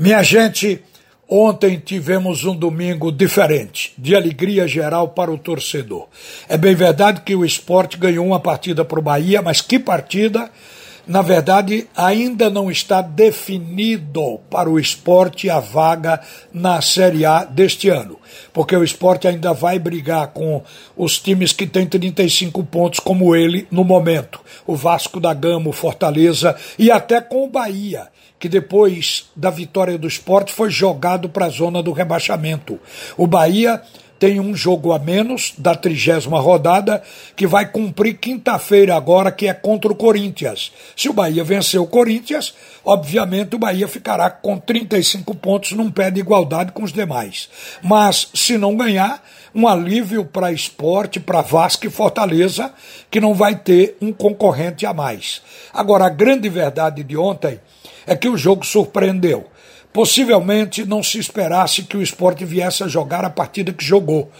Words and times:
Minha 0.00 0.22
gente, 0.22 0.82
ontem 1.28 1.78
tivemos 1.78 2.46
um 2.46 2.56
domingo 2.56 3.12
diferente, 3.12 3.92
de 3.98 4.16
alegria 4.16 4.66
geral 4.66 5.08
para 5.08 5.30
o 5.30 5.36
torcedor. 5.36 6.08
É 6.48 6.56
bem 6.56 6.74
verdade 6.74 7.20
que 7.20 7.34
o 7.34 7.44
esporte 7.44 7.98
ganhou 7.98 8.24
uma 8.24 8.40
partida 8.40 8.82
para 8.82 8.98
o 8.98 9.02
Bahia, 9.02 9.42
mas 9.42 9.60
que 9.60 9.78
partida! 9.78 10.50
Na 11.06 11.20
verdade, 11.20 11.86
ainda 11.94 12.48
não 12.48 12.70
está 12.70 13.02
definido 13.02 14.40
para 14.48 14.70
o 14.70 14.80
esporte 14.80 15.50
a 15.50 15.60
vaga 15.60 16.18
na 16.50 16.80
Série 16.80 17.26
A 17.26 17.44
deste 17.44 17.90
ano, 17.90 18.18
porque 18.54 18.74
o 18.74 18.84
esporte 18.84 19.28
ainda 19.28 19.52
vai 19.52 19.78
brigar 19.78 20.28
com 20.28 20.62
os 20.96 21.18
times 21.18 21.52
que 21.52 21.66
têm 21.66 21.84
35 21.84 22.64
pontos, 22.64 23.00
como 23.00 23.36
ele 23.36 23.68
no 23.70 23.84
momento: 23.84 24.40
o 24.66 24.74
Vasco 24.74 25.20
da 25.20 25.34
Gama, 25.34 25.68
o 25.68 25.74
Fortaleza 25.74 26.56
e 26.78 26.90
até 26.90 27.20
com 27.20 27.44
o 27.44 27.50
Bahia 27.50 28.08
que 28.40 28.48
depois 28.48 29.30
da 29.36 29.50
vitória 29.50 29.98
do 29.98 30.08
esporte 30.08 30.52
foi 30.52 30.70
jogado 30.70 31.28
para 31.28 31.46
a 31.46 31.50
zona 31.50 31.82
do 31.82 31.92
rebaixamento. 31.92 32.80
O 33.16 33.26
Bahia 33.26 33.82
tem 34.18 34.38
um 34.38 34.54
jogo 34.54 34.92
a 34.92 34.98
menos 34.98 35.54
da 35.56 35.74
trigésima 35.74 36.38
rodada, 36.40 37.02
que 37.34 37.46
vai 37.46 37.66
cumprir 37.66 38.18
quinta-feira 38.18 38.94
agora, 38.94 39.32
que 39.32 39.46
é 39.46 39.54
contra 39.54 39.90
o 39.90 39.94
Corinthians. 39.94 40.72
Se 40.94 41.08
o 41.08 41.12
Bahia 41.14 41.42
vencer 41.42 41.80
o 41.80 41.86
Corinthians, 41.86 42.54
obviamente 42.84 43.56
o 43.56 43.58
Bahia 43.58 43.88
ficará 43.88 44.30
com 44.30 44.58
35 44.58 45.34
pontos 45.34 45.72
num 45.72 45.90
pé 45.90 46.10
de 46.10 46.20
igualdade 46.20 46.72
com 46.72 46.82
os 46.82 46.92
demais. 46.92 47.48
Mas 47.82 48.28
se 48.34 48.58
não 48.58 48.76
ganhar, 48.76 49.22
um 49.54 49.66
alívio 49.66 50.24
para 50.24 50.52
esporte, 50.52 51.18
para 51.18 51.40
Vasco 51.40 51.86
e 51.86 51.90
Fortaleza, 51.90 52.72
que 53.10 53.20
não 53.20 53.34
vai 53.34 53.56
ter 53.56 53.96
um 54.02 54.12
concorrente 54.12 54.84
a 54.84 54.92
mais. 54.92 55.40
Agora, 55.72 56.04
a 56.04 56.10
grande 56.10 56.48
verdade 56.48 57.02
de 57.02 57.16
ontem 57.16 57.58
é 58.06 58.16
que 58.16 58.28
o 58.28 58.36
jogo 58.36 58.64
surpreendeu. 58.64 59.46
Possivelmente 59.92 60.84
não 60.84 61.02
se 61.02 61.18
esperasse 61.18 61.82
que 61.82 61.96
o 61.96 62.02
esporte 62.02 62.44
viesse 62.44 62.84
a 62.84 62.88
jogar 62.88 63.24
a 63.24 63.30
partida 63.30 63.72
que 63.72 63.84
jogou, 63.84 64.30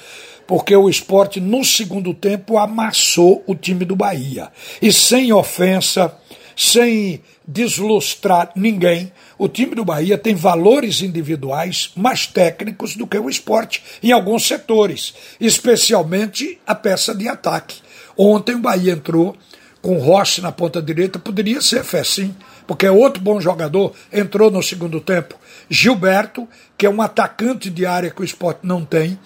porque 0.47 0.75
o 0.75 0.89
esporte, 0.89 1.41
no 1.41 1.65
segundo 1.65 2.15
tempo, 2.15 2.59
amassou 2.59 3.43
o 3.47 3.55
time 3.55 3.85
do 3.85 3.97
Bahia. 3.97 4.49
E 4.81 4.93
sem 4.93 5.33
ofensa, 5.33 6.15
sem 6.57 7.21
deslustrar 7.47 8.53
ninguém, 8.55 9.13
o 9.37 9.49
time 9.49 9.75
do 9.75 9.85
Bahia 9.85 10.17
tem 10.17 10.35
valores 10.35 11.03
individuais 11.03 11.91
mais 11.97 12.27
técnicos 12.27 12.95
do 12.95 13.07
que 13.07 13.19
o 13.19 13.29
esporte 13.29 13.83
em 14.03 14.13
alguns 14.13 14.47
setores, 14.47 15.15
especialmente 15.41 16.61
a 16.67 16.75
peça 16.75 17.15
de 17.15 17.27
ataque. 17.27 17.77
Ontem 18.17 18.55
o 18.55 18.61
Bahia 18.61 18.93
entrou 18.93 19.37
com 19.83 19.99
Rossi 19.99 20.41
na 20.41 20.53
ponta 20.53 20.83
direita, 20.83 21.19
poderia 21.19 21.61
ser 21.61 21.83
fé 21.85 22.05
sim, 22.05 22.35
porque 22.67 22.87
é 22.87 22.91
outro 22.91 23.23
bom 23.23 23.41
jogador, 23.41 23.95
entrou 24.13 24.51
no 24.51 24.63
segundo 24.63 25.01
tempo. 25.01 25.35
Gilberto, 25.69 26.49
que 26.77 26.87
é 26.87 26.91
um 26.91 27.01
atacante 27.01 27.71
de 27.71 27.87
área 27.87 28.11
que 28.11 28.21
o 28.21 28.25
esporte 28.25 28.61
não 28.63 28.85
tem, 28.85 29.19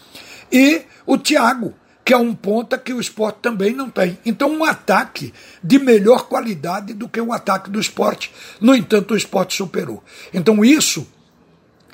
e 0.52 0.82
o 1.06 1.18
Thiago, 1.18 1.74
que 2.04 2.12
é 2.12 2.16
um 2.16 2.34
ponta 2.34 2.76
que 2.76 2.92
o 2.92 3.00
esporte 3.00 3.38
também 3.40 3.74
não 3.74 3.88
tem. 3.88 4.18
Então, 4.26 4.50
um 4.50 4.62
ataque 4.62 5.32
de 5.62 5.78
melhor 5.78 6.28
qualidade 6.28 6.92
do 6.92 7.08
que 7.08 7.20
o 7.20 7.32
ataque 7.32 7.70
do 7.70 7.80
esporte. 7.80 8.30
No 8.60 8.74
entanto, 8.74 9.14
o 9.14 9.16
esporte 9.16 9.56
superou. 9.56 10.04
Então, 10.32 10.62
isso 10.64 11.06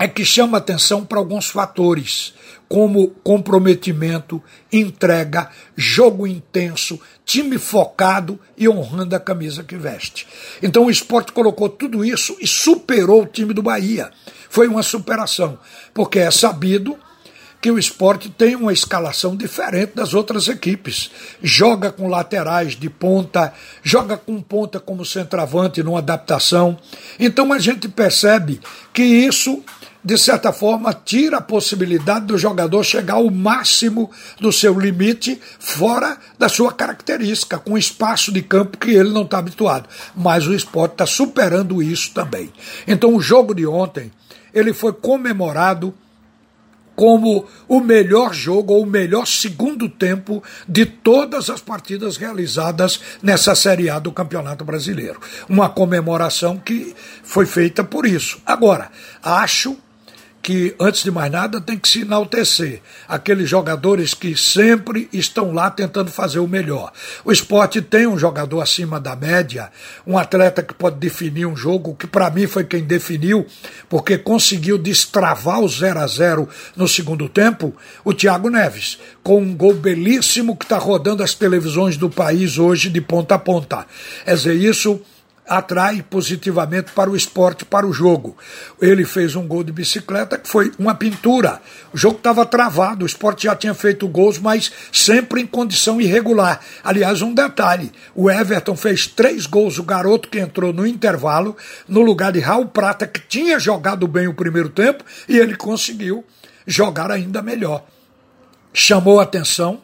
é 0.00 0.08
que 0.08 0.24
chama 0.24 0.56
atenção 0.56 1.04
para 1.04 1.18
alguns 1.18 1.50
fatores 1.50 2.32
como 2.66 3.08
comprometimento, 3.22 4.42
entrega, 4.72 5.50
jogo 5.76 6.26
intenso, 6.26 6.98
time 7.22 7.58
focado 7.58 8.40
e 8.56 8.66
honrando 8.66 9.14
a 9.14 9.20
camisa 9.20 9.62
que 9.62 9.76
veste. 9.76 10.26
Então 10.62 10.86
o 10.86 10.90
esporte 10.90 11.32
colocou 11.32 11.68
tudo 11.68 12.02
isso 12.02 12.34
e 12.40 12.46
superou 12.46 13.24
o 13.24 13.26
time 13.26 13.52
do 13.52 13.62
Bahia. 13.62 14.10
Foi 14.48 14.68
uma 14.68 14.82
superação, 14.82 15.58
porque 15.92 16.18
é 16.18 16.30
sabido 16.30 16.96
que 17.60 17.70
o 17.70 17.78
esporte 17.78 18.30
tem 18.30 18.56
uma 18.56 18.72
escalação 18.72 19.36
diferente 19.36 19.92
das 19.94 20.14
outras 20.14 20.48
equipes. 20.48 21.10
Joga 21.42 21.92
com 21.92 22.08
laterais 22.08 22.74
de 22.74 22.88
ponta, 22.88 23.52
joga 23.82 24.16
com 24.16 24.40
ponta 24.40 24.80
como 24.80 25.04
centroavante 25.04 25.82
numa 25.82 25.98
adaptação. 25.98 26.78
Então 27.18 27.52
a 27.52 27.58
gente 27.58 27.86
percebe 27.86 28.60
que 28.94 29.02
isso 29.02 29.62
de 30.02 30.16
certa 30.16 30.52
forma, 30.52 30.94
tira 30.94 31.38
a 31.38 31.42
possibilidade 31.42 32.26
do 32.26 32.38
jogador 32.38 32.82
chegar 32.82 33.14
ao 33.14 33.30
máximo 33.30 34.10
do 34.40 34.50
seu 34.50 34.78
limite, 34.78 35.38
fora 35.58 36.16
da 36.38 36.48
sua 36.48 36.72
característica, 36.72 37.58
com 37.58 37.76
espaço 37.76 38.32
de 38.32 38.40
campo 38.40 38.78
que 38.78 38.90
ele 38.90 39.10
não 39.10 39.22
está 39.22 39.38
habituado. 39.38 39.88
Mas 40.16 40.46
o 40.46 40.54
esporte 40.54 40.92
está 40.92 41.06
superando 41.06 41.82
isso 41.82 42.12
também. 42.14 42.50
Então, 42.86 43.14
o 43.14 43.20
jogo 43.20 43.54
de 43.54 43.66
ontem 43.66 44.10
ele 44.54 44.72
foi 44.72 44.92
comemorado 44.92 45.94
como 46.96 47.46
o 47.66 47.80
melhor 47.80 48.34
jogo 48.34 48.74
ou 48.74 48.82
o 48.82 48.86
melhor 48.86 49.26
segundo 49.26 49.88
tempo 49.88 50.42
de 50.68 50.84
todas 50.84 51.48
as 51.48 51.60
partidas 51.60 52.18
realizadas 52.18 53.00
nessa 53.22 53.54
Série 53.54 53.88
A 53.88 53.98
do 53.98 54.12
Campeonato 54.12 54.64
Brasileiro. 54.64 55.18
Uma 55.48 55.68
comemoração 55.68 56.58
que 56.58 56.94
foi 57.22 57.46
feita 57.46 57.82
por 57.82 58.04
isso. 58.04 58.38
Agora, 58.44 58.90
acho 59.22 59.78
que, 60.42 60.74
antes 60.80 61.02
de 61.02 61.10
mais 61.10 61.30
nada, 61.30 61.60
tem 61.60 61.78
que 61.78 61.88
se 61.88 62.00
enaltecer 62.02 62.80
aqueles 63.06 63.48
jogadores 63.48 64.14
que 64.14 64.36
sempre 64.36 65.08
estão 65.12 65.52
lá 65.52 65.70
tentando 65.70 66.10
fazer 66.10 66.38
o 66.38 66.48
melhor. 66.48 66.92
O 67.24 67.30
esporte 67.30 67.82
tem 67.82 68.06
um 68.06 68.18
jogador 68.18 68.60
acima 68.60 68.98
da 68.98 69.14
média, 69.14 69.70
um 70.06 70.16
atleta 70.16 70.62
que 70.62 70.72
pode 70.72 70.96
definir 70.96 71.46
um 71.46 71.56
jogo, 71.56 71.94
que 71.94 72.06
para 72.06 72.30
mim 72.30 72.46
foi 72.46 72.64
quem 72.64 72.82
definiu, 72.82 73.46
porque 73.88 74.16
conseguiu 74.16 74.78
destravar 74.78 75.60
o 75.60 75.68
0 75.68 76.00
a 76.00 76.06
0 76.06 76.48
no 76.74 76.88
segundo 76.88 77.28
tempo, 77.28 77.74
o 78.04 78.14
Thiago 78.14 78.48
Neves, 78.48 78.98
com 79.22 79.42
um 79.42 79.54
gol 79.54 79.74
belíssimo 79.74 80.56
que 80.56 80.64
está 80.64 80.78
rodando 80.78 81.22
as 81.22 81.34
televisões 81.34 81.96
do 81.96 82.08
país 82.08 82.58
hoje 82.58 82.88
de 82.88 83.00
ponta 83.00 83.34
a 83.34 83.38
ponta. 83.38 83.86
É 84.24 84.34
dizer, 84.34 84.54
isso 84.54 85.00
atrai 85.50 86.00
positivamente 86.08 86.92
para 86.92 87.10
o 87.10 87.16
esporte, 87.16 87.64
para 87.64 87.84
o 87.84 87.92
jogo. 87.92 88.36
Ele 88.80 89.04
fez 89.04 89.34
um 89.34 89.48
gol 89.48 89.64
de 89.64 89.72
bicicleta 89.72 90.38
que 90.38 90.48
foi 90.48 90.70
uma 90.78 90.94
pintura. 90.94 91.60
O 91.92 91.98
jogo 91.98 92.18
estava 92.18 92.46
travado, 92.46 93.02
o 93.02 93.06
esporte 93.06 93.42
já 93.44 93.56
tinha 93.56 93.74
feito 93.74 94.06
gols, 94.06 94.38
mas 94.38 94.70
sempre 94.92 95.42
em 95.42 95.46
condição 95.46 96.00
irregular. 96.00 96.60
Aliás, 96.84 97.20
um 97.20 97.34
detalhe: 97.34 97.90
o 98.14 98.30
Everton 98.30 98.76
fez 98.76 99.08
três 99.08 99.44
gols, 99.44 99.76
o 99.80 99.82
garoto 99.82 100.28
que 100.28 100.38
entrou 100.38 100.72
no 100.72 100.86
intervalo, 100.86 101.56
no 101.88 102.00
lugar 102.00 102.30
de 102.30 102.38
Raul 102.38 102.68
Prata, 102.68 103.04
que 103.04 103.20
tinha 103.20 103.58
jogado 103.58 104.06
bem 104.06 104.28
o 104.28 104.34
primeiro 104.34 104.68
tempo, 104.68 105.02
e 105.28 105.36
ele 105.36 105.56
conseguiu 105.56 106.24
jogar 106.64 107.10
ainda 107.10 107.42
melhor. 107.42 107.84
Chamou 108.72 109.18
atenção 109.18 109.80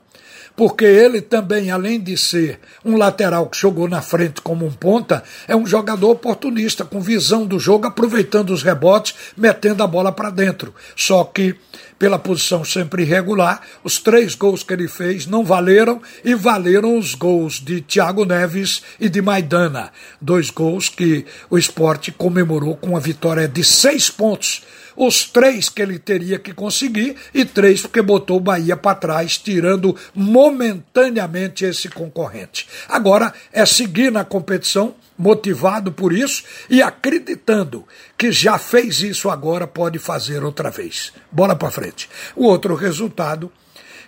porque 0.56 0.84
ele 0.86 1.20
também, 1.20 1.70
além 1.70 2.00
de 2.00 2.16
ser 2.16 2.58
um 2.84 2.96
lateral 2.96 3.46
que 3.46 3.58
jogou 3.58 3.86
na 3.86 4.00
frente 4.00 4.40
como 4.40 4.64
um 4.64 4.72
ponta, 4.72 5.22
é 5.46 5.54
um 5.54 5.66
jogador 5.66 6.10
oportunista, 6.10 6.84
com 6.84 7.00
visão 7.00 7.46
do 7.46 7.58
jogo, 7.58 7.86
aproveitando 7.86 8.50
os 8.50 8.62
rebotes, 8.62 9.14
metendo 9.36 9.82
a 9.82 9.86
bola 9.86 10.10
para 10.10 10.30
dentro. 10.30 10.74
Só 10.96 11.22
que, 11.24 11.54
pela 11.98 12.18
posição 12.18 12.64
sempre 12.64 13.02
irregular, 13.02 13.60
os 13.82 13.98
três 13.98 14.34
gols 14.34 14.62
que 14.62 14.72
ele 14.72 14.88
fez 14.88 15.26
não 15.26 15.44
valeram 15.44 16.00
e 16.24 16.34
valeram 16.34 16.98
os 16.98 17.14
gols 17.14 17.54
de 17.54 17.80
Thiago 17.80 18.24
Neves 18.24 18.82
e 19.00 19.08
de 19.08 19.22
Maidana. 19.22 19.92
Dois 20.20 20.50
gols 20.50 20.88
que 20.88 21.24
o 21.48 21.56
esporte 21.56 22.12
comemorou 22.12 22.76
com 22.76 22.96
a 22.96 23.00
vitória 23.00 23.48
de 23.48 23.64
seis 23.64 24.10
pontos 24.10 24.62
os 24.96 25.24
três 25.24 25.68
que 25.68 25.82
ele 25.82 25.98
teria 25.98 26.38
que 26.38 26.54
conseguir 26.54 27.16
e 27.34 27.44
três 27.44 27.82
porque 27.82 28.00
botou 28.00 28.38
o 28.38 28.40
Bahia 28.40 28.76
para 28.76 28.96
trás, 28.96 29.36
tirando 29.36 29.94
momentaneamente 30.14 31.64
esse 31.64 31.88
concorrente. 31.88 32.66
Agora 32.88 33.32
é 33.52 33.66
seguir 33.66 34.10
na 34.10 34.24
competição 34.24 34.94
motivado 35.18 35.92
por 35.92 36.12
isso 36.12 36.44
e 36.68 36.82
acreditando 36.82 37.86
que 38.16 38.30
já 38.30 38.58
fez 38.58 39.00
isso 39.00 39.30
agora 39.30 39.66
pode 39.66 39.98
fazer 39.98 40.44
outra 40.44 40.70
vez. 40.70 41.12
Bola 41.30 41.56
para 41.56 41.70
frente. 41.70 42.08
O 42.34 42.44
outro 42.44 42.74
resultado 42.74 43.50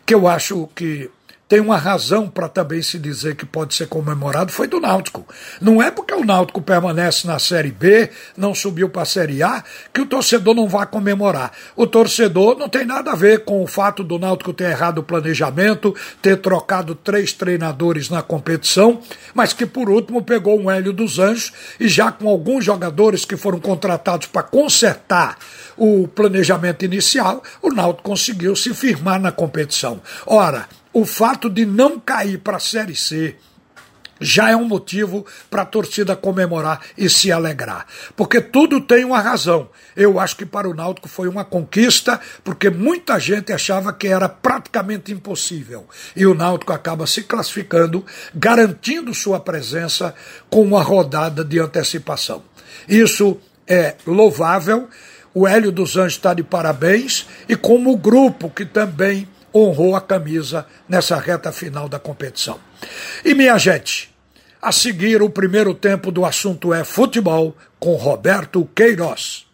que 0.04 0.14
eu 0.14 0.26
acho 0.26 0.68
que 0.74 1.10
tem 1.48 1.60
uma 1.60 1.78
razão 1.78 2.28
para 2.28 2.48
também 2.48 2.82
se 2.82 2.98
dizer 2.98 3.34
que 3.34 3.46
pode 3.46 3.74
ser 3.74 3.86
comemorado 3.86 4.52
foi 4.52 4.68
do 4.68 4.78
Náutico. 4.78 5.26
Não 5.60 5.82
é 5.82 5.90
porque 5.90 6.12
o 6.12 6.24
Náutico 6.24 6.60
permanece 6.60 7.26
na 7.26 7.38
Série 7.38 7.70
B, 7.70 8.10
não 8.36 8.54
subiu 8.54 8.90
para 8.90 9.02
a 9.02 9.06
Série 9.06 9.42
A, 9.42 9.64
que 9.92 10.02
o 10.02 10.06
torcedor 10.06 10.54
não 10.54 10.68
vai 10.68 10.86
comemorar. 10.86 11.52
O 11.74 11.86
torcedor 11.86 12.58
não 12.58 12.68
tem 12.68 12.84
nada 12.84 13.12
a 13.12 13.16
ver 13.16 13.44
com 13.44 13.62
o 13.62 13.66
fato 13.66 14.04
do 14.04 14.18
Náutico 14.18 14.52
ter 14.52 14.70
errado 14.70 14.98
o 14.98 15.02
planejamento, 15.02 15.94
ter 16.20 16.36
trocado 16.36 16.94
três 16.94 17.32
treinadores 17.32 18.10
na 18.10 18.20
competição, 18.20 19.00
mas 19.32 19.54
que 19.54 19.64
por 19.64 19.88
último 19.88 20.22
pegou 20.22 20.60
um 20.60 20.70
Hélio 20.70 20.92
dos 20.92 21.18
Anjos 21.18 21.52
e 21.80 21.88
já 21.88 22.12
com 22.12 22.28
alguns 22.28 22.62
jogadores 22.62 23.24
que 23.24 23.36
foram 23.38 23.58
contratados 23.58 24.26
para 24.26 24.42
consertar 24.42 25.38
o 25.78 26.06
planejamento 26.08 26.84
inicial, 26.84 27.42
o 27.62 27.70
Náutico 27.70 28.02
conseguiu 28.02 28.54
se 28.54 28.74
firmar 28.74 29.18
na 29.18 29.32
competição. 29.32 30.00
Ora, 30.26 30.68
o 30.98 31.04
fato 31.04 31.48
de 31.48 31.64
não 31.64 32.00
cair 32.00 32.38
para 32.38 32.56
a 32.56 32.60
Série 32.60 32.96
C 32.96 33.36
já 34.20 34.50
é 34.50 34.56
um 34.56 34.64
motivo 34.64 35.24
para 35.48 35.62
a 35.62 35.66
torcida 35.66 36.16
comemorar 36.16 36.80
e 36.96 37.08
se 37.08 37.30
alegrar. 37.30 37.86
Porque 38.16 38.40
tudo 38.40 38.80
tem 38.80 39.04
uma 39.04 39.20
razão. 39.20 39.68
Eu 39.94 40.18
acho 40.18 40.36
que 40.36 40.44
para 40.44 40.68
o 40.68 40.74
Náutico 40.74 41.08
foi 41.08 41.28
uma 41.28 41.44
conquista, 41.44 42.20
porque 42.42 42.68
muita 42.68 43.20
gente 43.20 43.52
achava 43.52 43.92
que 43.92 44.08
era 44.08 44.28
praticamente 44.28 45.12
impossível. 45.12 45.86
E 46.16 46.26
o 46.26 46.34
Náutico 46.34 46.72
acaba 46.72 47.06
se 47.06 47.22
classificando, 47.22 48.04
garantindo 48.34 49.14
sua 49.14 49.38
presença 49.38 50.12
com 50.50 50.62
uma 50.62 50.82
rodada 50.82 51.44
de 51.44 51.60
antecipação. 51.60 52.42
Isso 52.88 53.38
é 53.68 53.94
louvável. 54.04 54.88
O 55.32 55.46
Hélio 55.46 55.70
dos 55.70 55.96
Anjos 55.96 56.14
está 56.14 56.34
de 56.34 56.42
parabéns, 56.42 57.28
e 57.48 57.54
como 57.54 57.92
o 57.92 57.96
grupo 57.96 58.50
que 58.50 58.64
também 58.64 59.28
honrou 59.54 59.96
a 59.96 60.00
camisa 60.00 60.66
nessa 60.88 61.16
reta 61.16 61.50
final 61.50 61.88
da 61.88 61.98
competição. 61.98 62.58
E 63.24 63.34
minha 63.34 63.58
gente, 63.58 64.14
a 64.60 64.70
seguir 64.72 65.22
o 65.22 65.30
primeiro 65.30 65.74
tempo 65.74 66.10
do 66.10 66.24
assunto 66.24 66.72
é 66.72 66.84
futebol 66.84 67.56
com 67.78 67.94
Roberto 67.94 68.68
Queiroz. 68.74 69.47